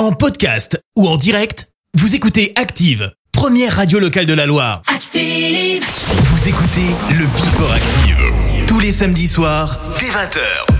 [0.00, 4.80] En podcast ou en direct, vous écoutez Active, première radio locale de la Loire.
[4.86, 10.79] Active Vous écoutez le Before Active, tous les samedis soirs, dès 20h.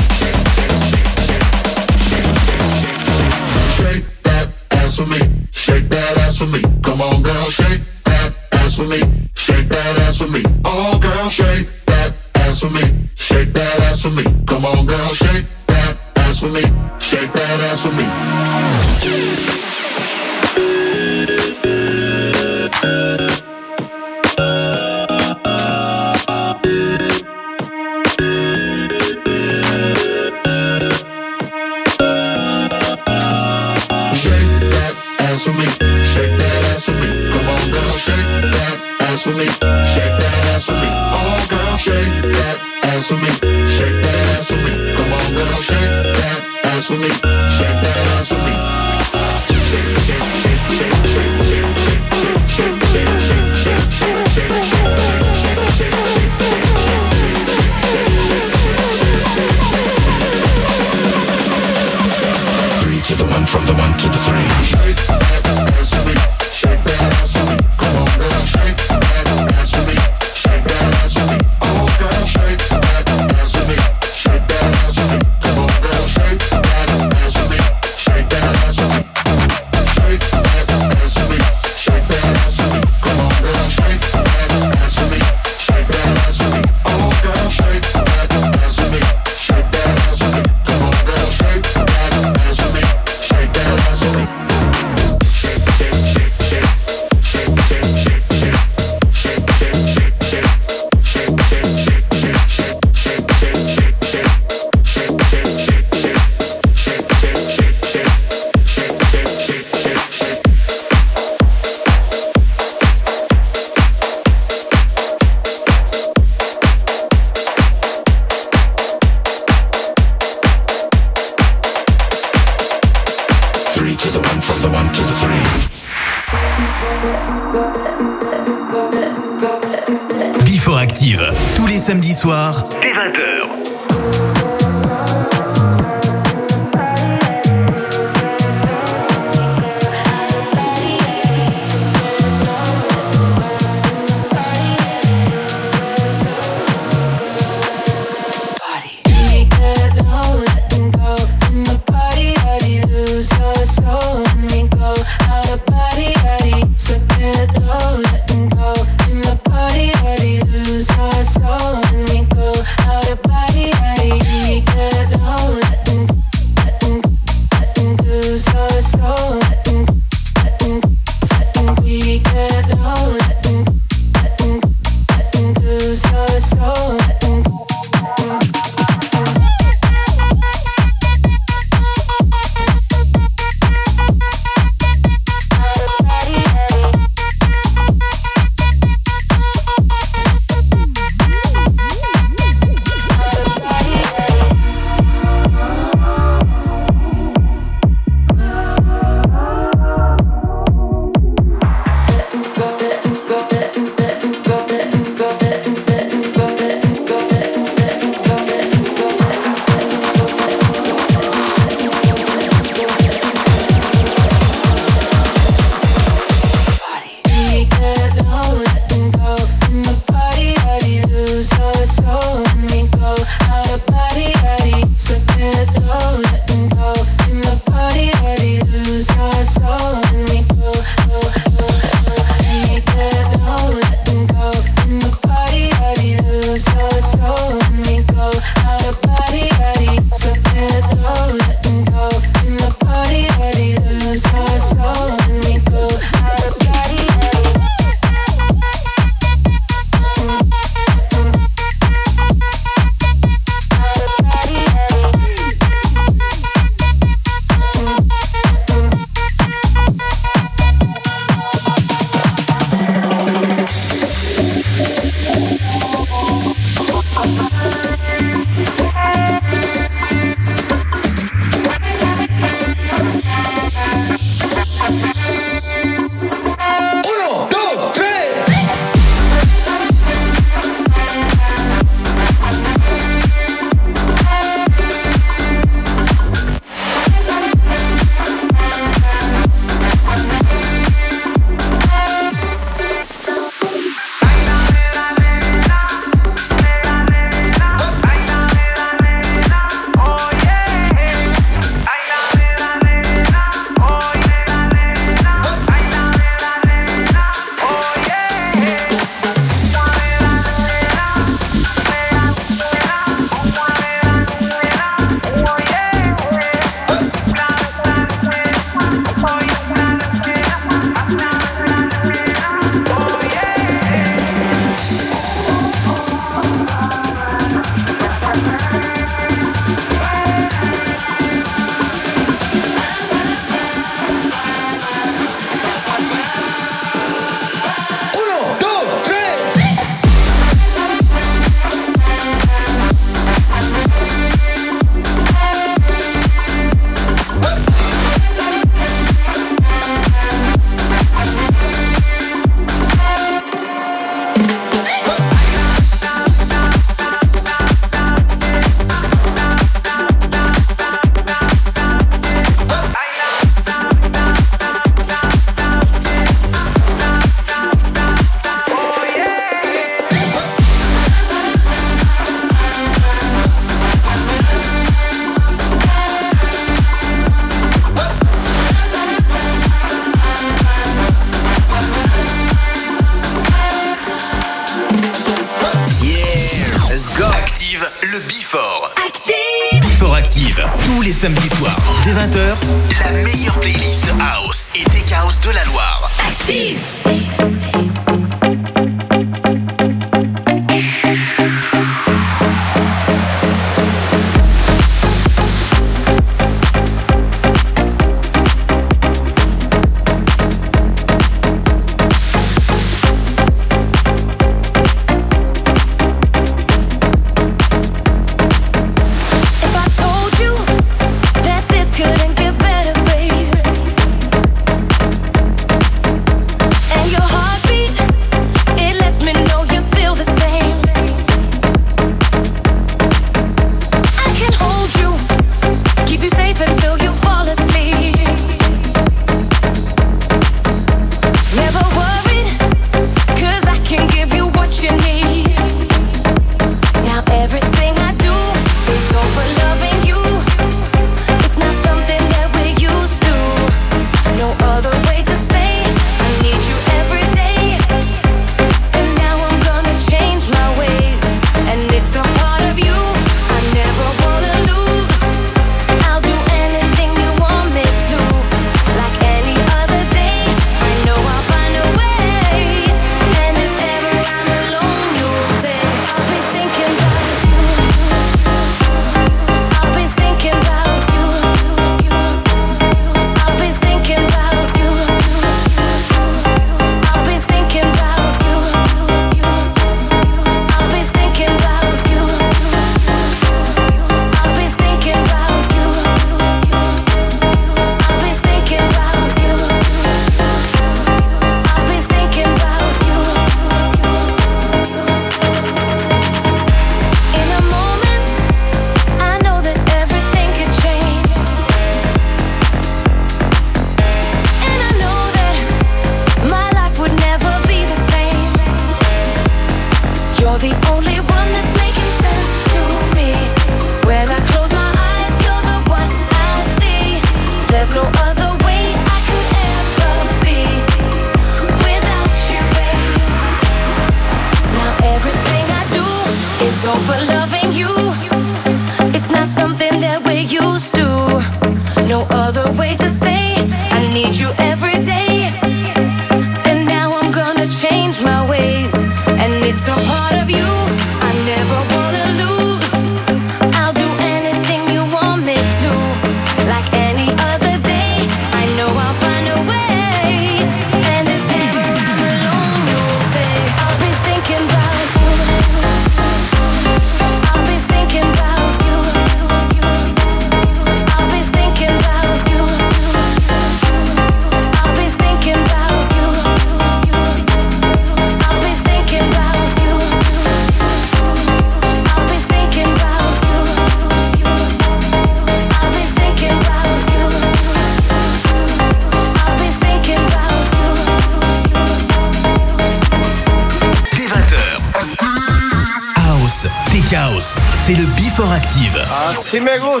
[598.40, 599.04] Active.
[599.10, 600.00] Ah, c'est mes gros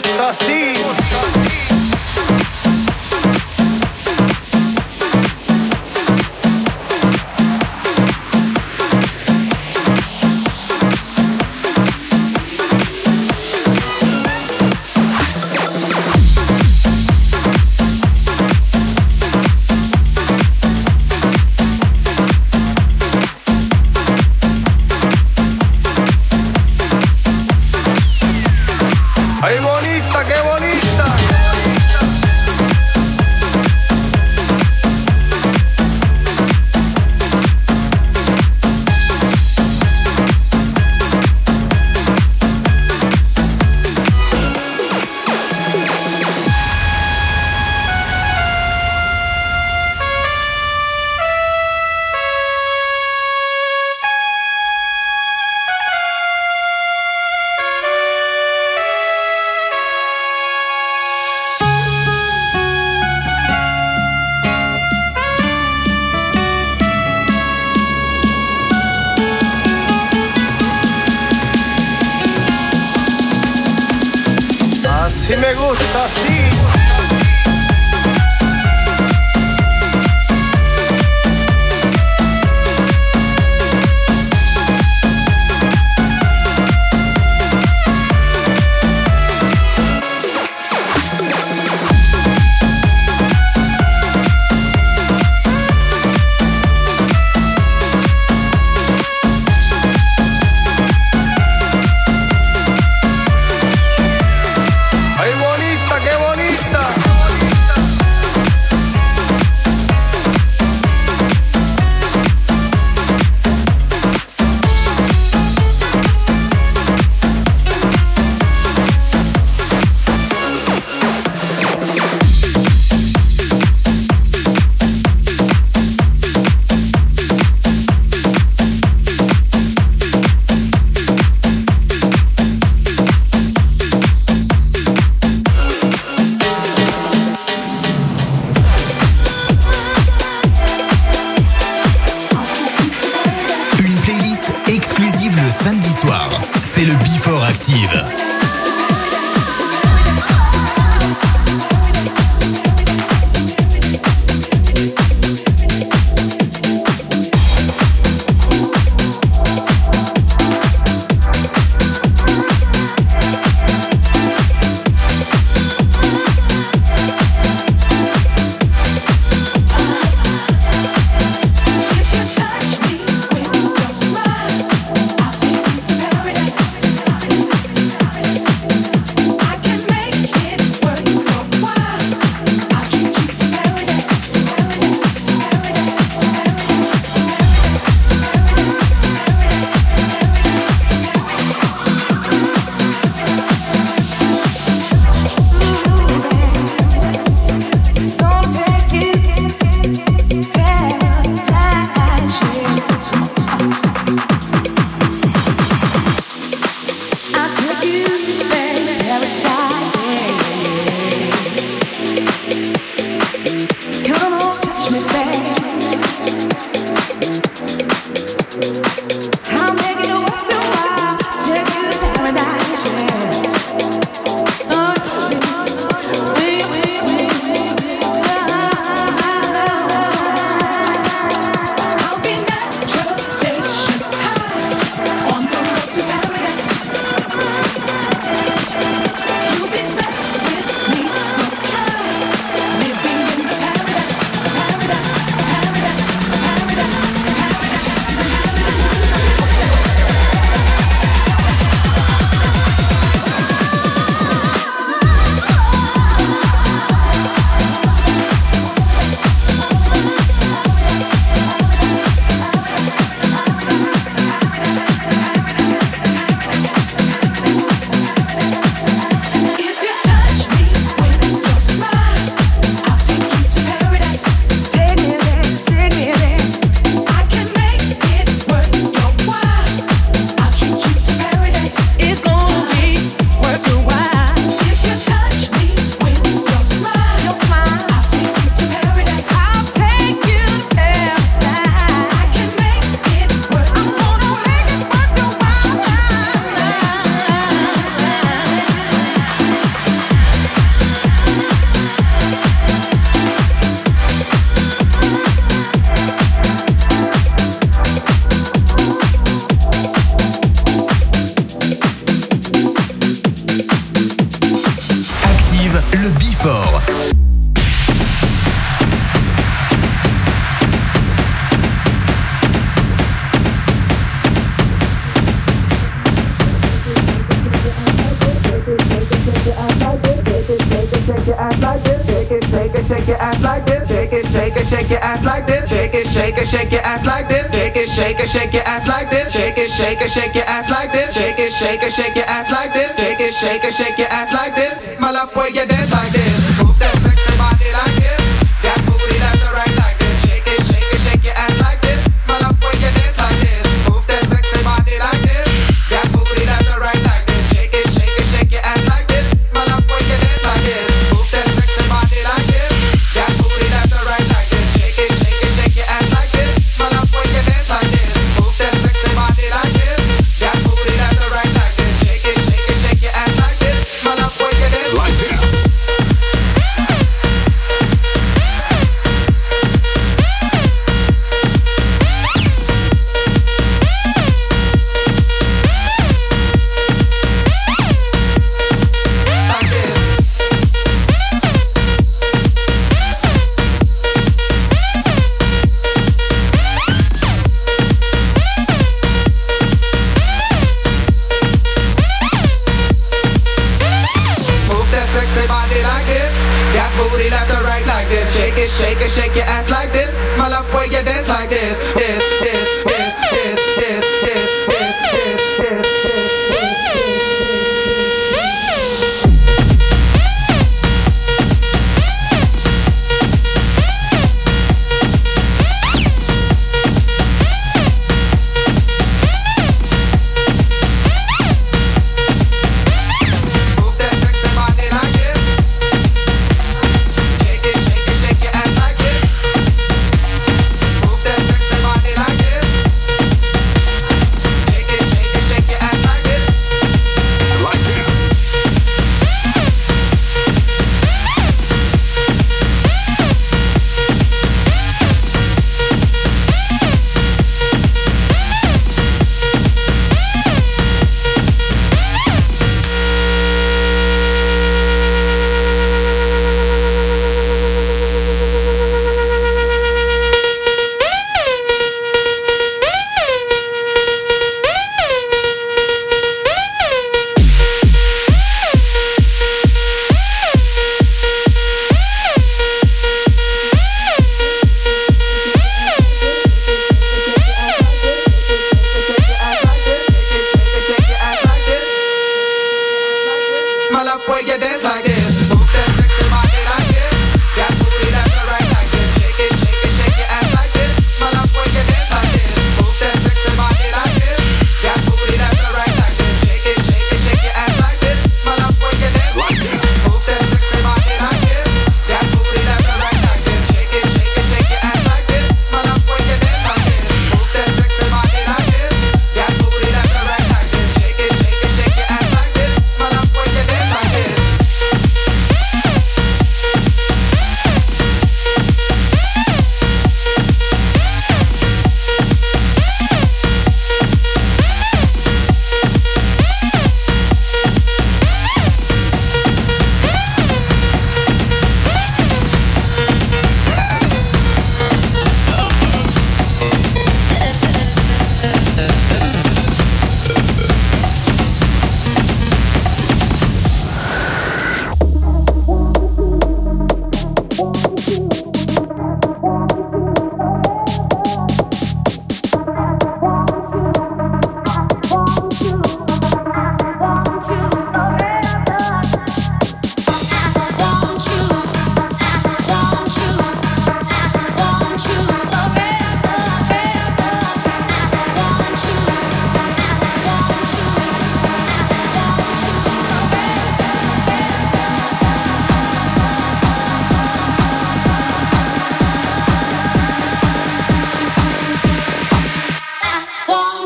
[338.28, 339.32] shake your ass like this.
[339.32, 341.14] Shake it, shake it, shake your ass like this.
[341.14, 342.96] Shake it, shake it, shake your ass like this.
[342.96, 343.87] Shake it, shake it, shake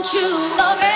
[0.02, 0.91] want you forever.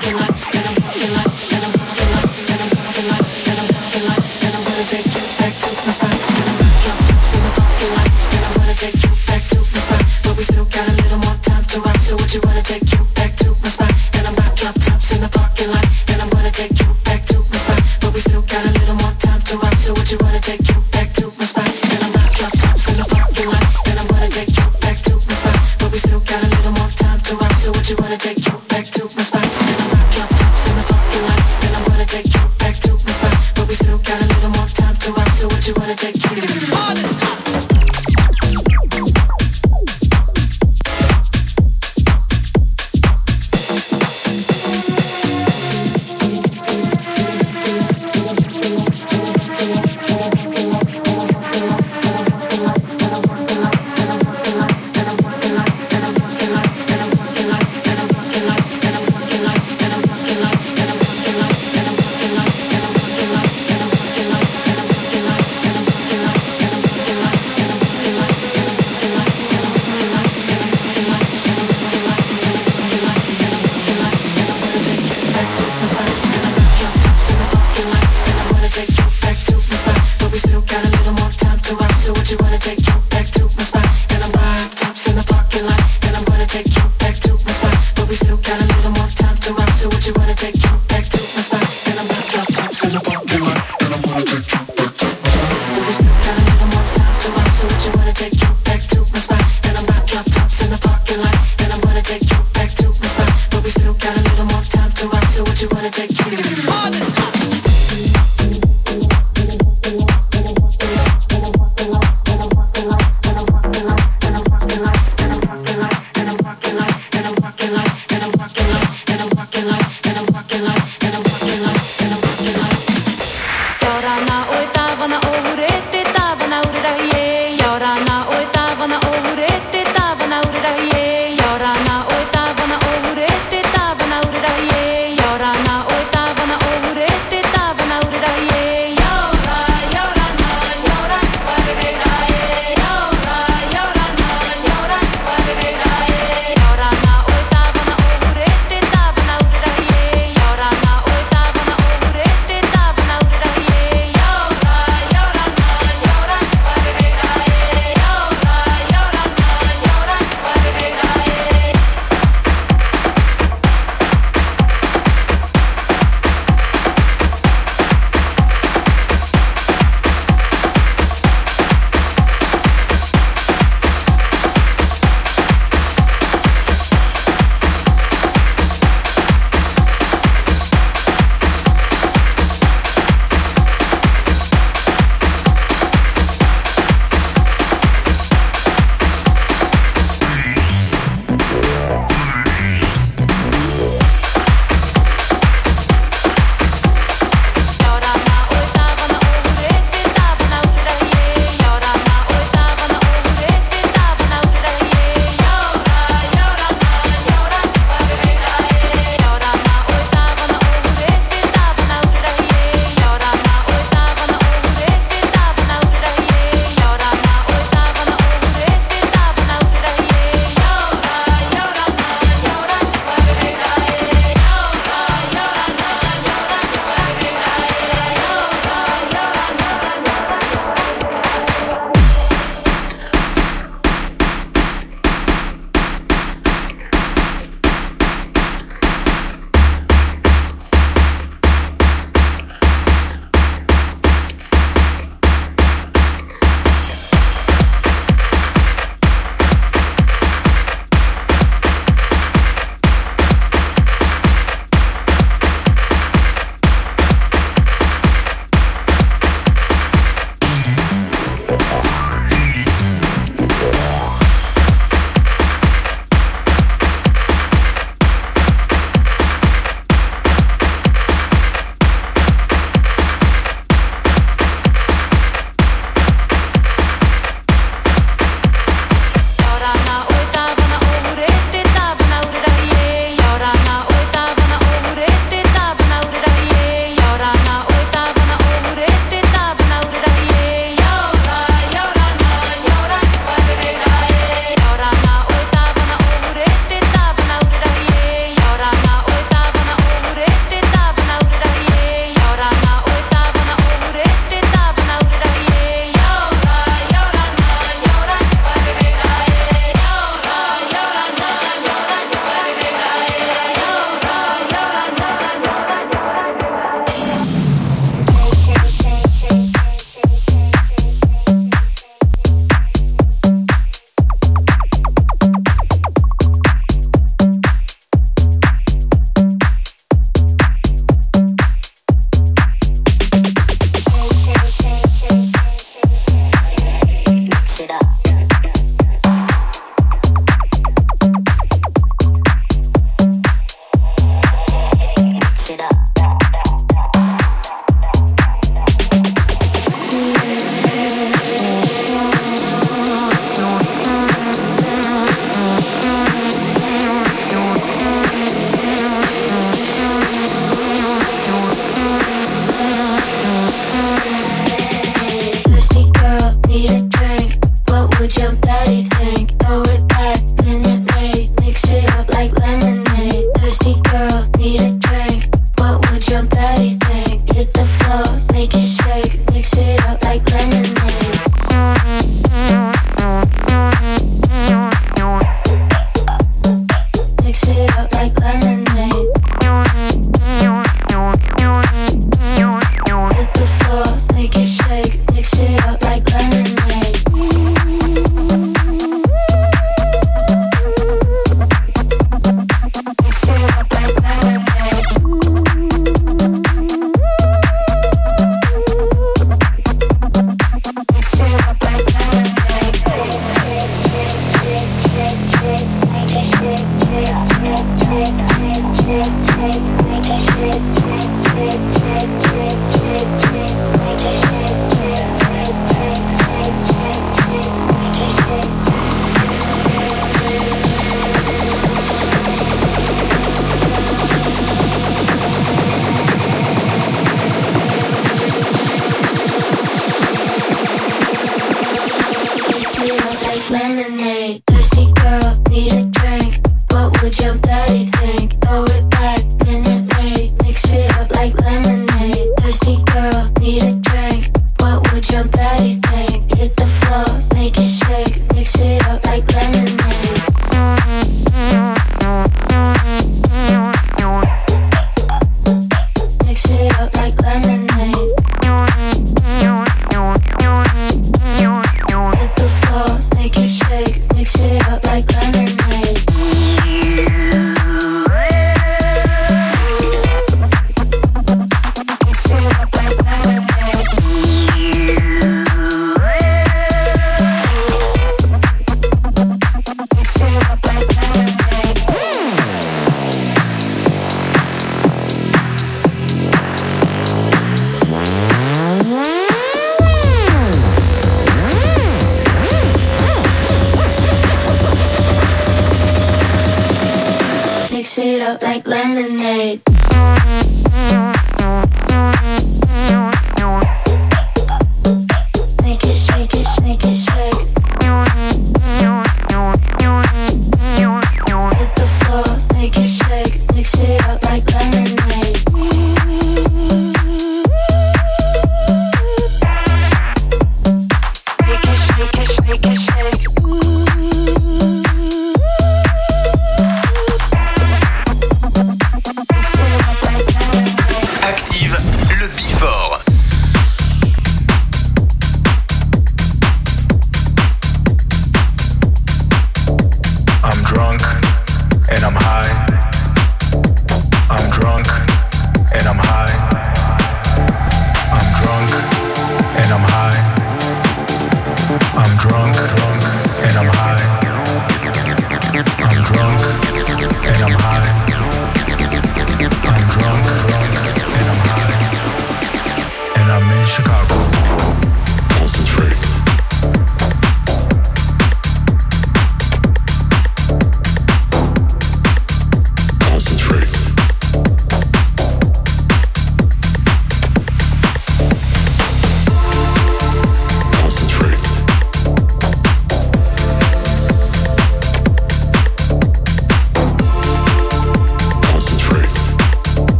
[0.00, 0.37] can I?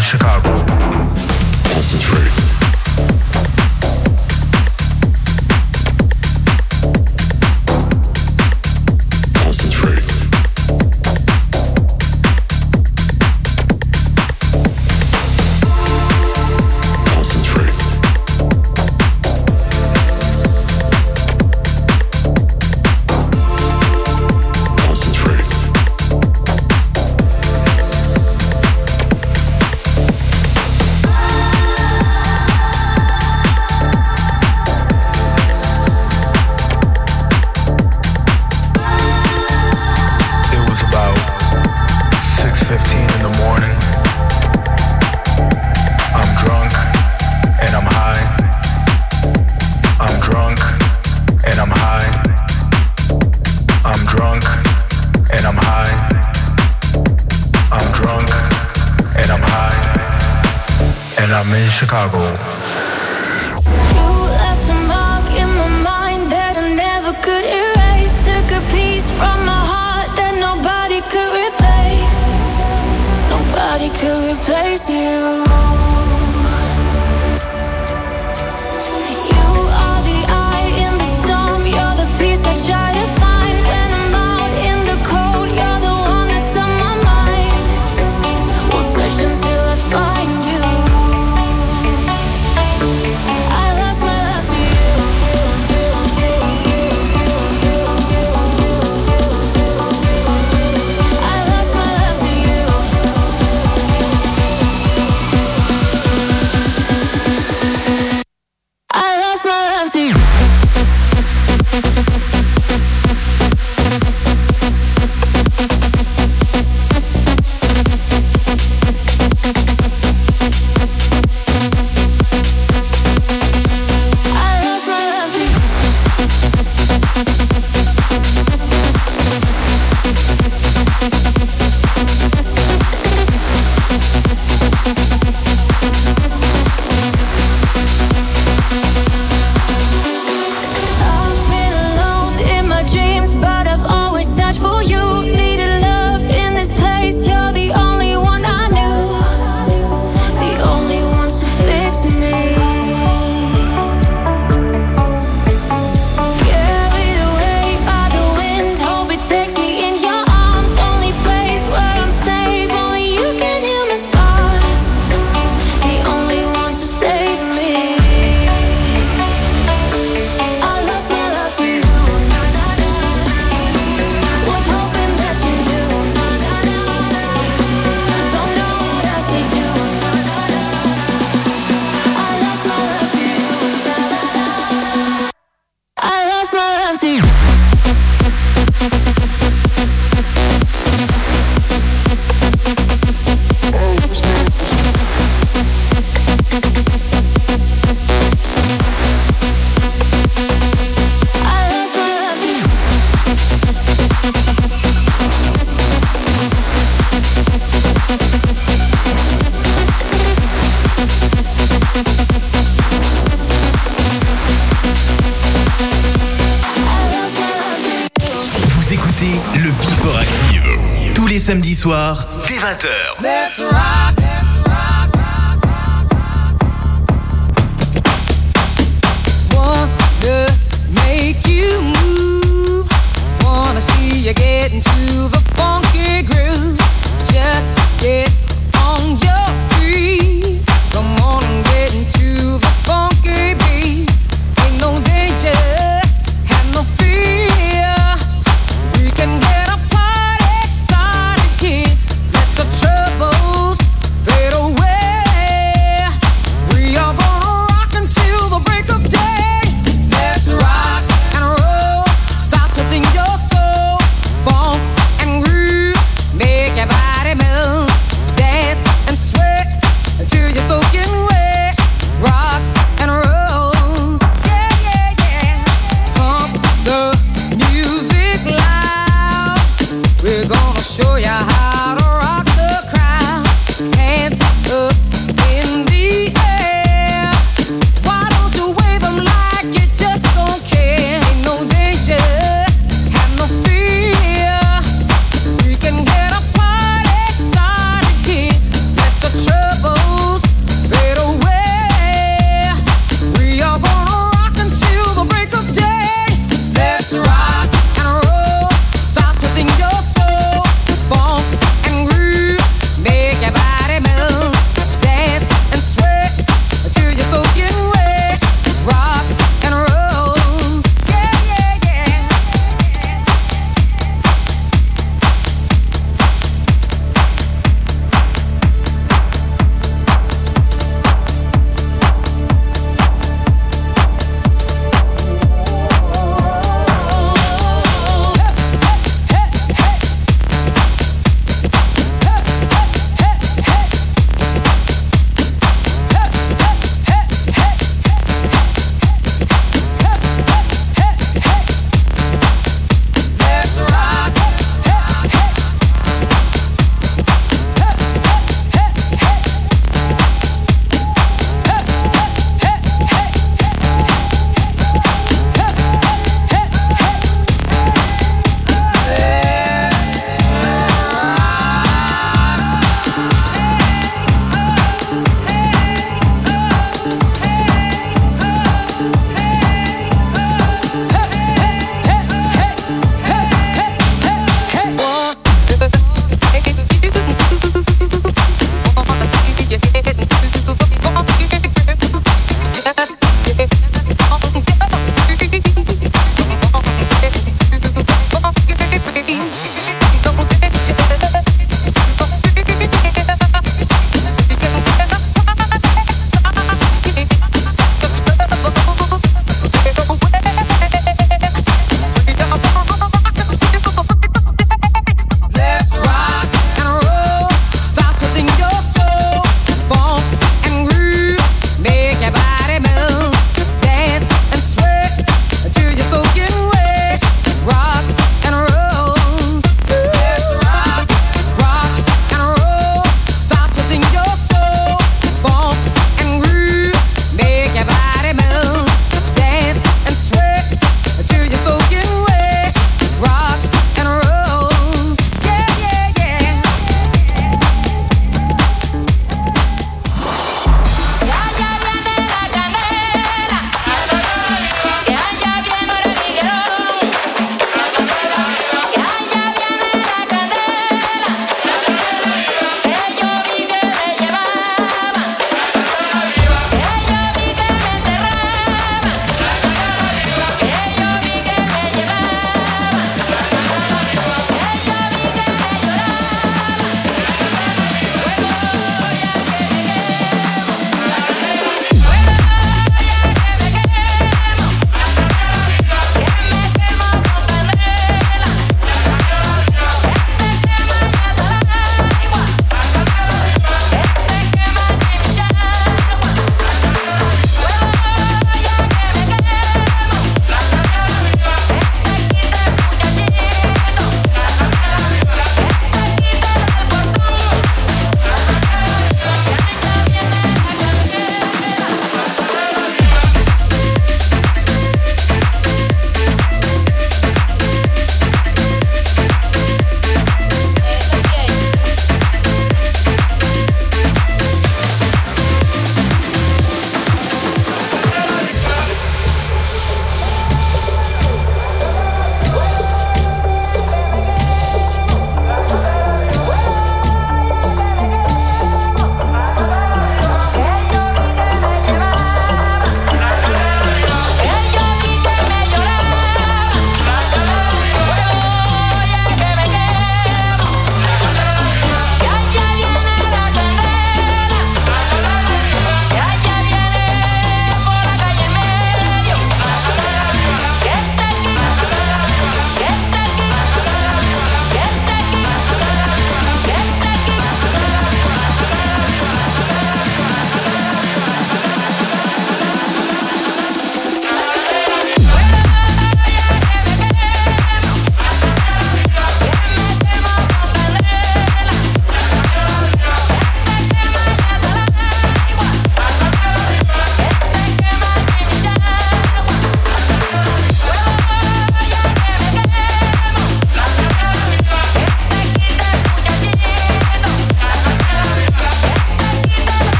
[0.00, 0.49] Chicago.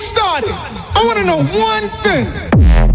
[0.00, 2.89] Started, I want to know one thing.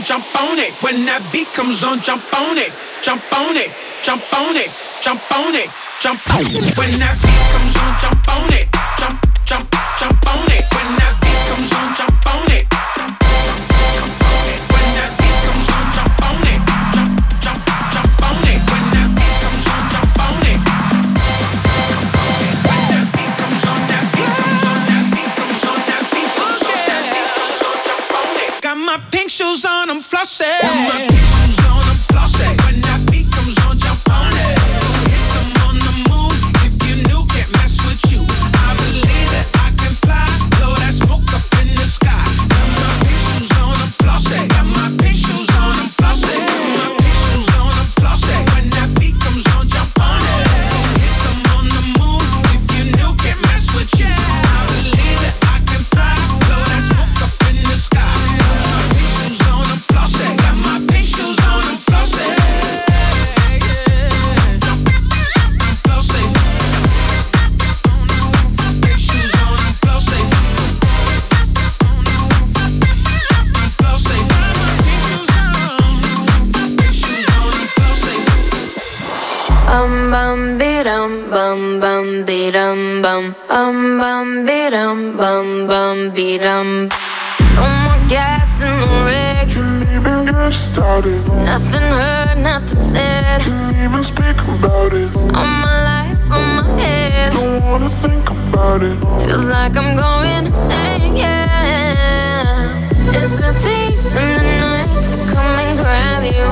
[0.00, 0.72] on, jump on it.
[0.82, 2.72] When that beat comes on, jump on it.
[3.02, 3.70] Jump on it.
[4.02, 4.70] Jump on it.
[5.02, 5.68] Jump on it.
[6.00, 6.78] Jump on it.
[6.78, 7.79] When that beat comes on.
[81.00, 85.96] dum bum bum be dum bum um bum be dum bum bum.
[87.56, 89.48] No more gas in the rig.
[89.54, 91.22] Can't even get started.
[91.50, 93.40] Nothing heard, nothing said.
[93.40, 95.10] Can't even speak about it.
[95.16, 97.32] All my life on my head.
[97.32, 98.98] Don't wanna think about it.
[99.24, 101.16] Feels like I'm going insane.
[101.16, 102.90] Yeah,
[103.20, 104.59] it's a thief in the night
[106.20, 106.44] have you.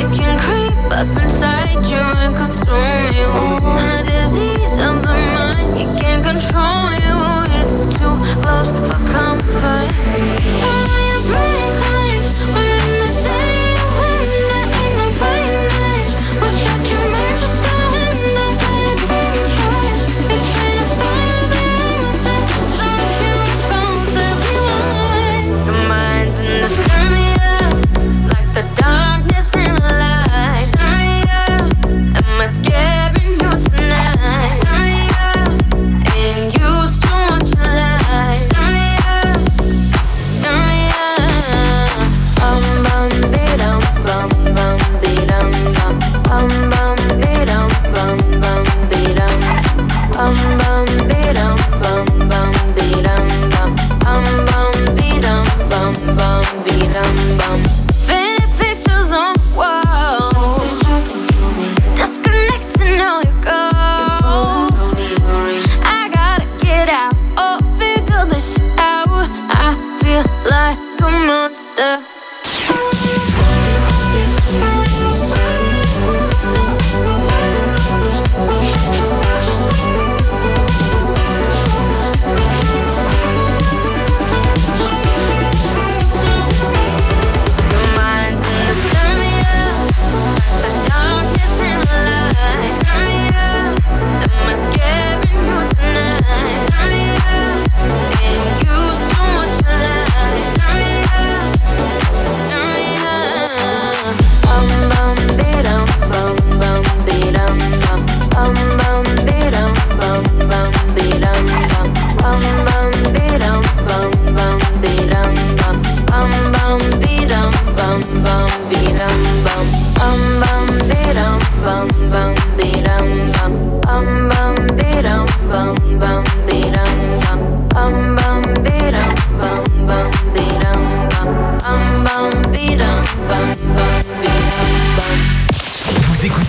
[0.00, 3.28] It can creep up inside you and consume you.
[3.28, 7.16] A disease of the mind, it can't control you.
[7.60, 11.11] It's too close for comfort.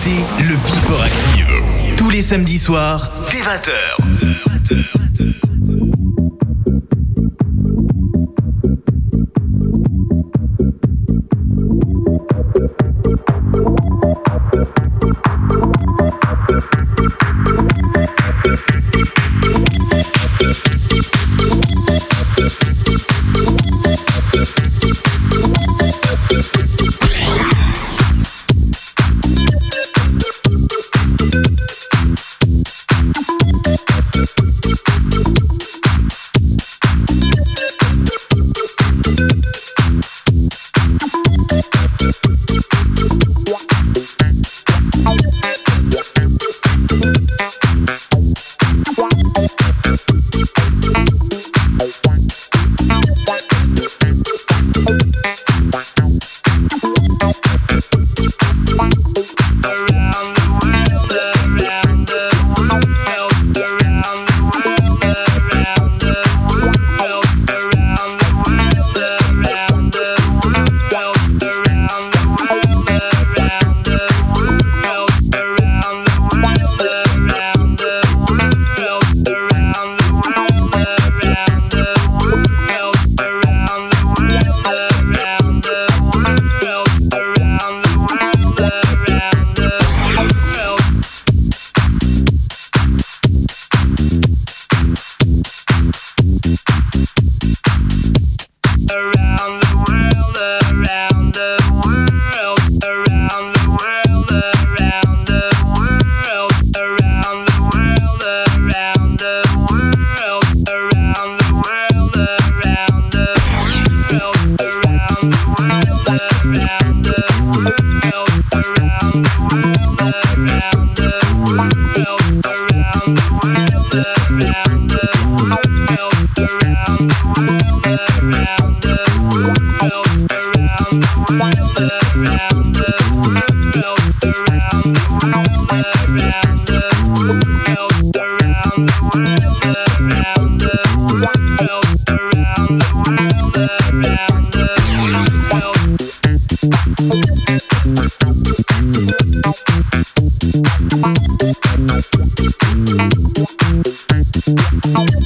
[0.06, 1.46] le Bifor Active.
[1.96, 4.93] Tous les samedis soirs, dès 20h.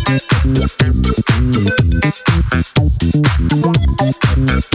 [0.07, 0.23] Thank
[4.39, 4.68] you.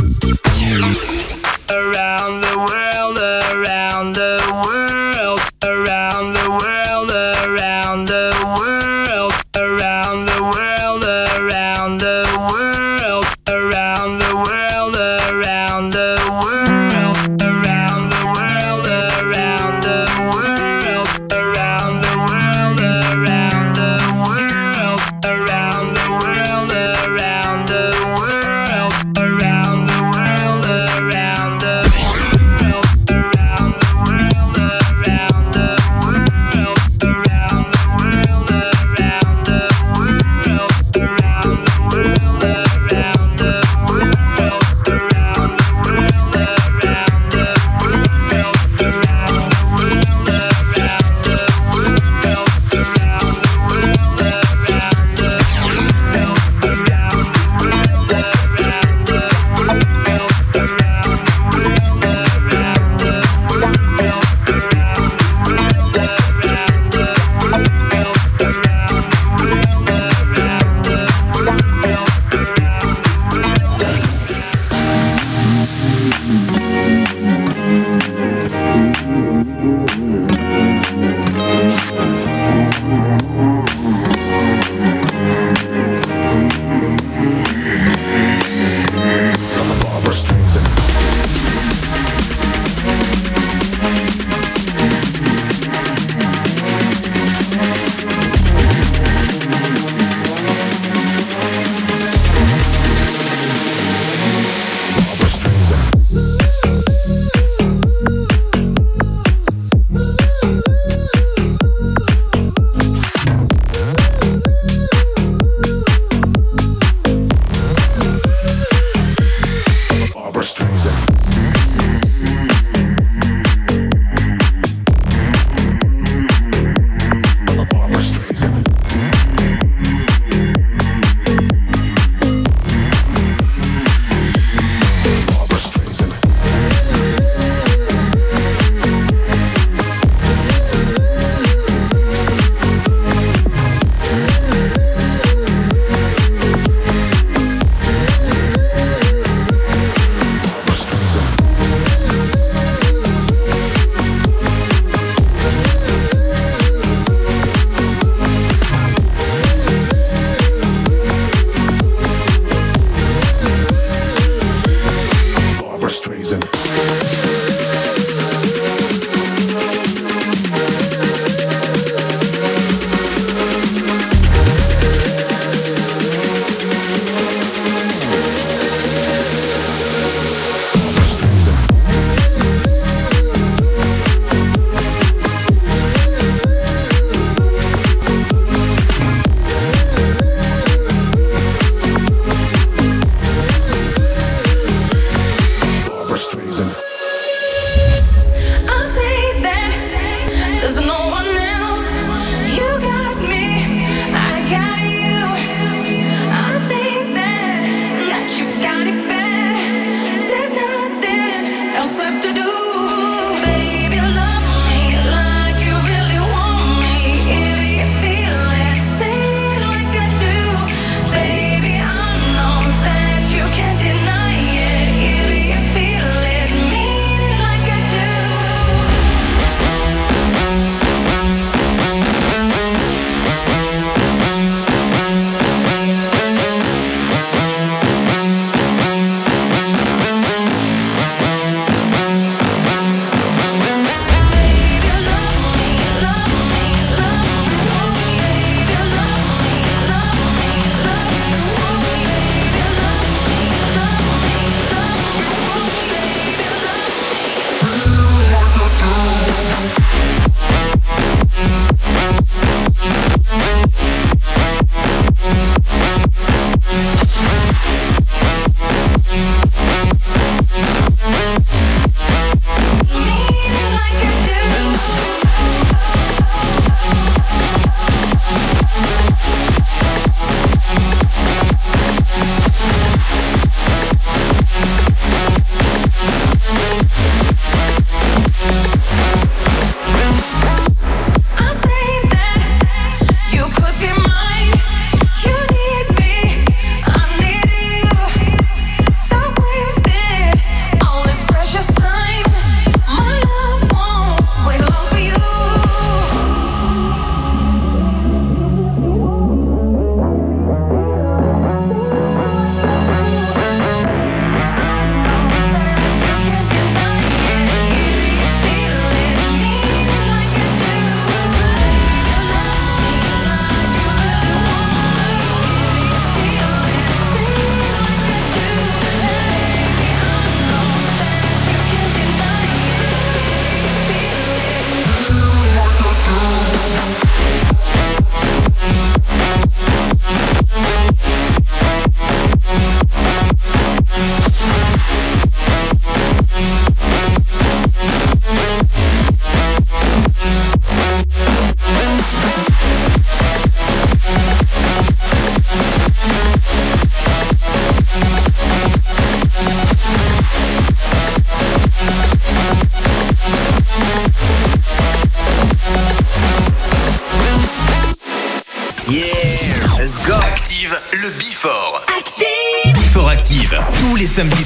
[374.14, 374.44] samedi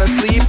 [0.00, 0.39] A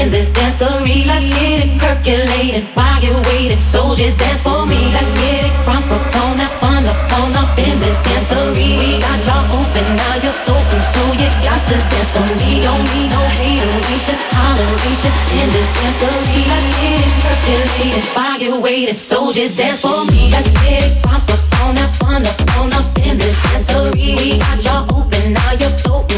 [0.00, 1.04] in this dancery.
[1.04, 3.60] Let's get it percolated while you're waiting.
[3.60, 4.80] Soldiers dance for me.
[4.96, 8.70] Let's get it crunk up on that fun up on up in this dancery.
[8.80, 12.64] We got y'all open, now you're floating, so you got to dance for me.
[12.64, 15.12] Don't need no hateration, holleration.
[15.40, 16.42] in this dancery.
[16.48, 18.96] Let's get it percolated while you're waiting.
[18.96, 20.30] Soldiers dance for me.
[20.32, 24.16] Let's get it crunk up on that fun up on up in this dancery.
[24.16, 26.09] We got y'all open, now you're floating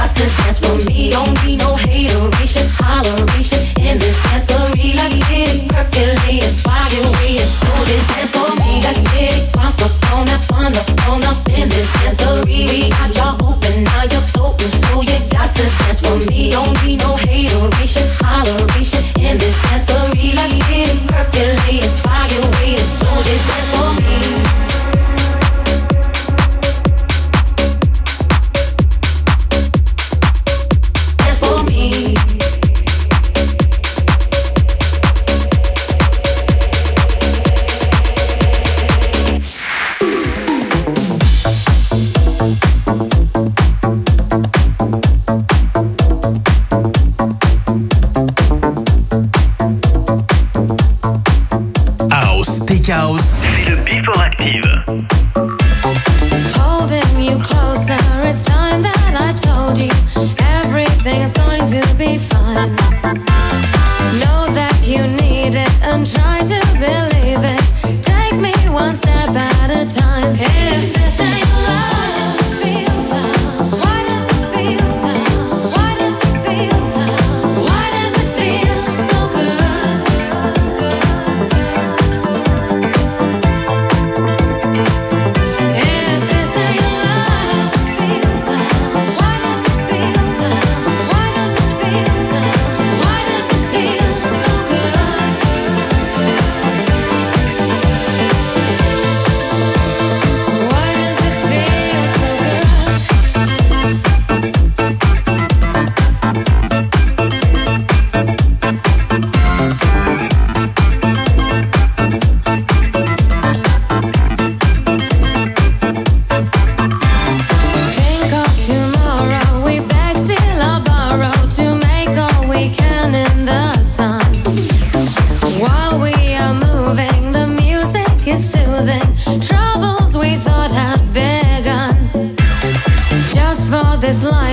[0.00, 1.10] got to dance for me.
[1.10, 4.94] Don't need no hateration, holleration in this dancery.
[4.94, 7.69] Let's get it percolating, fire.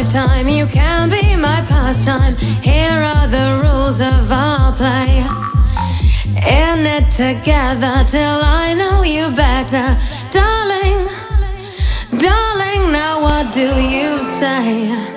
[0.09, 0.47] time.
[0.47, 2.35] You can be my pastime.
[2.61, 5.25] Here are the rules of our play.
[6.37, 9.87] In it together till I know you better.
[10.31, 11.07] Darling,
[12.19, 15.16] darling, now what do you say?